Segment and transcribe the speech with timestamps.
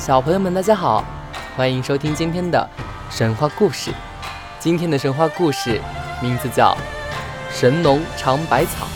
[0.00, 1.04] 小朋友们，大家好，
[1.54, 2.66] 欢迎收听今天的
[3.10, 3.90] 神话故事。
[4.58, 5.78] 今天的神话故事
[6.22, 6.74] 名字叫
[7.54, 8.86] 《神农尝百草》。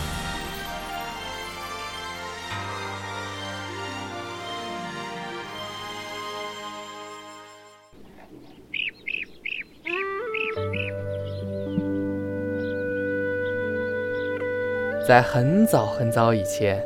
[15.07, 16.83] 在很早很早以前，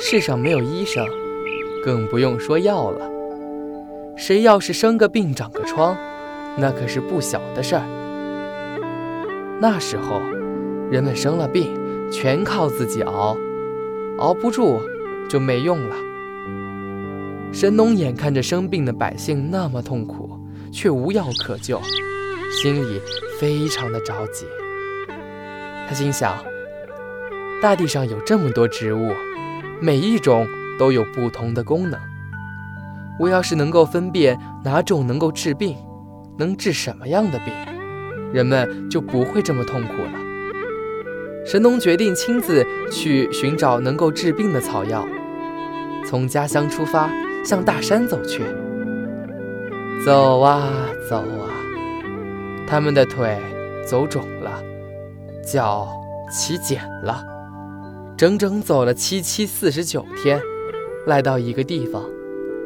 [0.00, 1.06] 世上没有医生，
[1.84, 3.17] 更不用说药了。
[4.18, 5.96] 谁要是生个病、长个疮，
[6.56, 7.82] 那可是不小的事儿。
[9.60, 10.20] 那时候，
[10.90, 11.72] 人们生了病，
[12.10, 13.36] 全靠自己熬，
[14.18, 14.80] 熬不住
[15.30, 15.94] 就没用了。
[17.52, 20.36] 神农眼看着生病的百姓那么痛苦，
[20.72, 21.80] 却无药可救，
[22.50, 23.00] 心里
[23.38, 24.44] 非常的着急。
[25.88, 26.36] 他心想。
[27.60, 29.12] 大地上有这么多植物，
[29.80, 30.46] 每一种
[30.78, 31.98] 都有不同的功能。
[33.18, 35.76] 我要是能够分辨哪种能够治病，
[36.38, 37.52] 能治什么样的病，
[38.32, 40.12] 人们就不会这么痛苦了。
[41.44, 45.06] 神农决定亲自去寻找能够治病的草药，
[46.06, 47.10] 从家乡出发，
[47.44, 48.42] 向大山走去。
[50.04, 50.70] 走啊
[51.08, 51.50] 走啊，
[52.66, 53.36] 他们的腿
[53.84, 54.62] 走肿了，
[55.42, 55.88] 脚
[56.30, 57.24] 起茧了。
[58.16, 60.40] 整整走了七七四十九天，
[61.06, 62.04] 来到一个地方，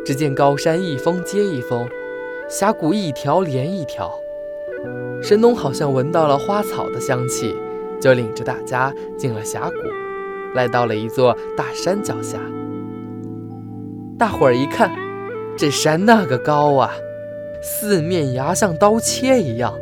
[0.04, 1.88] 只见高山一峰接一峰，
[2.48, 4.12] 峡谷一条连一条。
[5.22, 7.54] 神农好像闻到了花草的香气，
[8.00, 9.76] 就领着大家进了峡谷，
[10.56, 12.38] 来到了一座大山脚下。
[14.18, 14.90] 大伙儿一看，
[15.56, 16.92] 这山那个高啊，
[17.62, 19.72] 四面崖像刀切一样，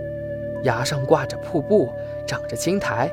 [0.65, 1.91] 崖上挂着瀑布，
[2.27, 3.11] 长着青苔。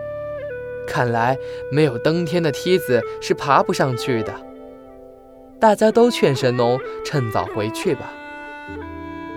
[0.85, 1.37] 看来
[1.71, 4.33] 没有登天的梯子是爬不上去的。
[5.59, 8.11] 大家都劝神农趁早回去吧。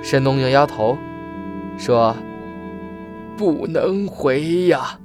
[0.03, 0.99] 神农摇摇头，
[1.79, 2.15] 说
[3.39, 4.99] ：“不能回呀，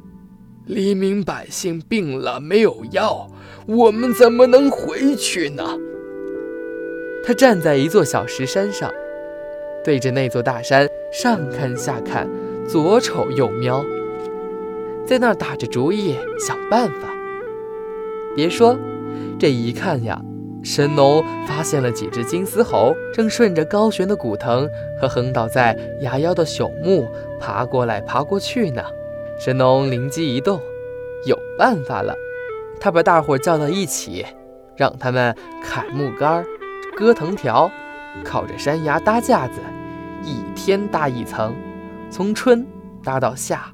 [0.66, 3.30] 黎民百姓病了没有药，
[3.66, 5.64] 我们怎么能回去呢？”
[7.26, 8.92] 他站在一座小石山上，
[9.84, 12.30] 对着那座大山上看下看，
[12.68, 13.84] 左瞅右瞄。
[15.06, 17.16] 在那儿打着主意想办法。
[18.36, 18.78] 别说，
[19.40, 20.22] 这一看呀，
[20.66, 24.68] 神农发现了几只金丝猴正顺着高悬的古藤
[25.00, 27.08] 和横倒在崖腰的朽木
[27.40, 28.84] 爬过来爬过去呢。
[29.40, 30.60] 神农灵机一动，
[31.28, 32.16] 有办法了。
[32.80, 34.26] 他把大伙叫到一起，
[34.76, 36.44] 让他们砍木杆、
[36.98, 37.70] 割藤条，
[38.24, 39.62] 靠着山崖搭架子，
[40.24, 41.54] 一天搭一层，
[42.10, 42.66] 从春
[43.04, 43.72] 搭到夏，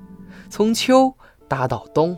[0.49, 1.13] 从秋。
[1.47, 2.17] 搭到冬，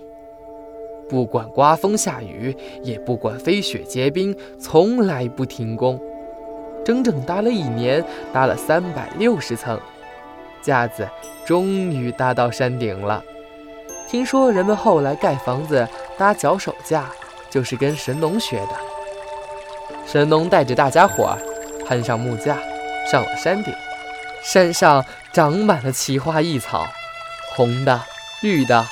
[1.14, 6.02] 不管刮风下雨，也不管飞雪结冰，从来不停工。
[6.84, 8.04] 整整搭了一年，
[8.34, 9.80] 搭了三百六十层
[10.60, 11.08] 架子，
[11.46, 13.24] 终于搭到山顶了。
[14.10, 15.88] 听说人们后来盖房子
[16.18, 17.06] 搭脚手架，
[17.48, 18.76] 就是跟神农学的。
[20.08, 21.38] 神农带着大家伙儿
[21.86, 22.58] 攀上木架，
[23.06, 23.72] 上了山顶。
[24.42, 26.88] 山上长满了奇花异草，
[27.56, 28.02] 红的，
[28.42, 28.84] 绿的。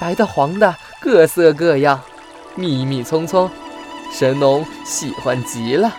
[0.00, 1.98] 白的、黄的，各色各样，
[2.54, 3.50] 密密葱葱，
[4.12, 5.90] 神农喜欢极了。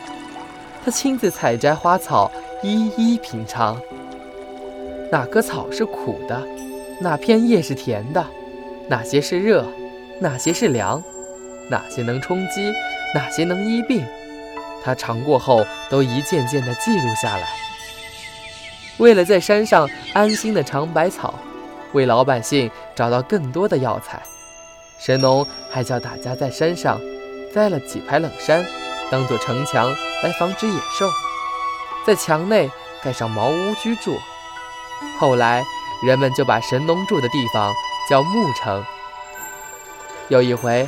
[0.85, 2.31] 他亲自采摘花草，
[2.61, 3.81] 一一品尝。
[5.11, 6.47] 哪棵草是苦的？
[6.99, 8.23] 哪片叶是甜的？
[8.87, 9.65] 哪些是热？
[10.19, 11.03] 哪些是凉？
[11.69, 12.71] 哪些能充饥？
[13.15, 14.05] 哪些能医病？
[14.83, 17.47] 他尝过后，都一件件的记录下来。
[18.97, 21.33] 为了在山上安心的尝百草。
[21.93, 24.21] 为老百姓找到更多的药材，
[25.03, 27.01] 神农还叫大家在山上
[27.51, 28.63] 栽了几排冷杉，
[29.09, 29.91] 当做城墙
[30.21, 31.09] 来防止野兽，
[32.05, 32.69] 在墙内
[33.01, 34.15] 盖上茅屋居住。
[35.19, 35.63] 后来
[36.05, 37.73] 人们就把神农住的地方
[38.07, 38.85] 叫木城。
[40.29, 40.87] 有一回，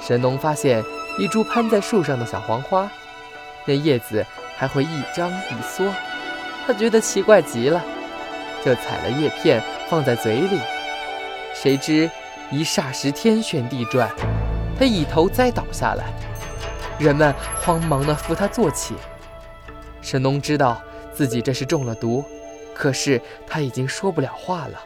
[0.00, 0.82] 神农发现
[1.16, 2.90] 一株攀在树上的小黄花，
[3.64, 4.26] 那叶子
[4.56, 5.84] 还会一张一缩，
[6.66, 7.80] 他觉得奇怪极了，
[8.64, 9.62] 就采了叶片。
[9.88, 10.58] 放在嘴里，
[11.54, 12.10] 谁知
[12.50, 14.10] 一霎时天旋地转，
[14.78, 16.04] 他一头栽倒下来。
[16.98, 18.94] 人们慌忙地扶他坐起。
[20.00, 20.80] 神农知道
[21.12, 22.24] 自己这是中了毒，
[22.74, 24.80] 可是他已经说不了话了。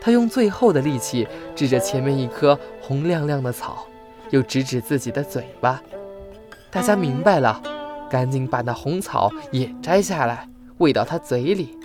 [0.00, 3.86] 他用最后的力气指着前面一棵红亮亮的草，
[4.30, 5.80] 又指指自己的嘴巴。
[6.70, 7.62] 大家明白了，
[8.10, 10.48] 赶紧把那红草也摘下来，
[10.78, 11.78] 喂到他嘴里。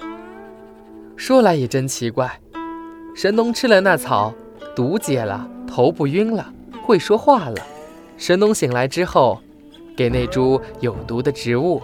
[1.15, 2.41] 说来也真奇怪，
[3.15, 4.33] 神农吃了那草，
[4.75, 7.57] 毒解了，头不晕了，会说话了。
[8.17, 9.39] 神农醒来之后，
[9.95, 11.81] 给那株有毒的植物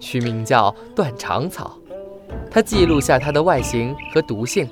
[0.00, 1.76] 取名叫断肠草。
[2.50, 4.68] 它记录下它的外形和毒性，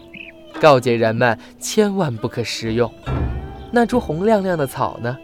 [0.60, 2.92] 告诫人们千万不可食用。
[3.72, 5.16] 那株红亮亮的草呢，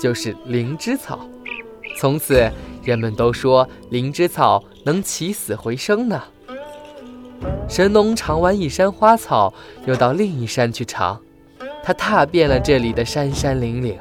[0.00, 1.18] 就是灵芝草。
[1.98, 2.50] 从此，
[2.82, 6.22] 人们都说灵芝草能起死回生呢。
[7.68, 9.52] 神农尝完一山花草，
[9.86, 11.20] 又到另一山去尝，
[11.88, 13.98] 他踏遍了这里的山山岭岭。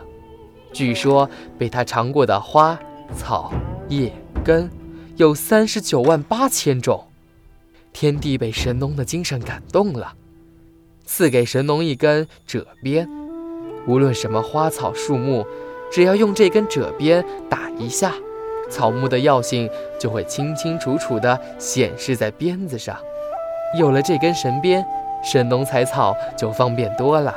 [0.73, 2.77] 据说被他尝过的花
[3.15, 3.53] 草
[3.87, 4.11] 叶
[4.43, 4.69] 根
[5.15, 7.05] 有三十九万八千种。
[7.93, 10.15] 天帝被神农的精神感动了，
[11.05, 13.07] 赐给神农一根褶鞭。
[13.87, 15.47] 无论什么花草树木，
[15.89, 18.13] 只要用这根褶鞭打一下，
[18.69, 22.97] 草木的药性就会清清楚楚地显示在鞭子上。
[23.79, 24.85] 有了这根神鞭，
[25.23, 27.33] 神农采草就方便多了。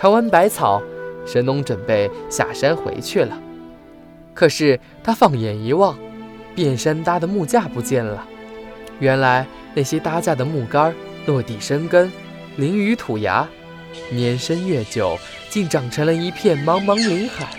[0.00, 0.82] 尝完百草，
[1.26, 3.38] 神农准备下山回去了。
[4.32, 5.94] 可是他放眼一望，
[6.54, 8.26] 遍山搭的木架不见了。
[8.98, 10.94] 原来那些搭架的木杆
[11.26, 12.10] 落地生根，
[12.56, 13.46] 淋雨吐芽，
[14.10, 15.18] 年深月久，
[15.50, 17.50] 竟长成了一片茫茫林海。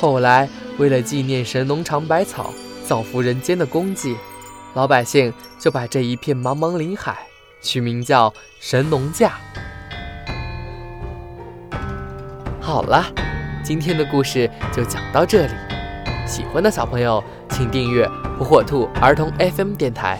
[0.00, 0.48] 后来
[0.78, 2.50] 为了纪念神农尝百草、
[2.82, 4.16] 造福人间的功绩，
[4.72, 7.26] 老百姓就把这一片茫茫林海
[7.60, 9.38] 取名叫神农架。
[12.64, 13.04] 好了，
[13.62, 15.52] 今天的故事就讲到这里。
[16.26, 18.08] 喜欢的小朋友，请订阅
[18.38, 20.18] 火火兔儿童 FM 电台。